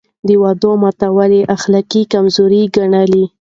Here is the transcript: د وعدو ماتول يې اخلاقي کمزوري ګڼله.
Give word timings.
د 0.27 0.29
وعدو 0.41 0.71
ماتول 0.83 1.31
يې 1.37 1.43
اخلاقي 1.55 2.01
کمزوري 2.13 2.61
ګڼله. 2.75 3.23